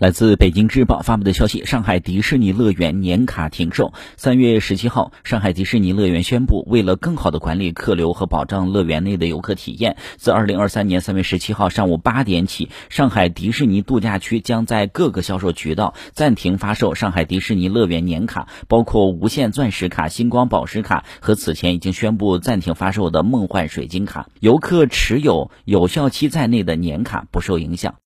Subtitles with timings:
[0.00, 3.92] 来自北京日报发布的消息上海迪士尼乐园年卡停售。
[4.16, 24.30] 三月十七号上海迪士尼乐园宣布为了更好的管理客流和保障乐园内的游客体验自二零二三年三月十七号上午八点起上海迪士尼度假区将在各个销售渠道暂停发售上海迪士尼乐园年卡包括无限钻石卡星光宝石卡和此前已经宣布暂停发售的梦幻水晶卡。
[24.40, 27.96] 游客持有有效期在内的年卡不受影响。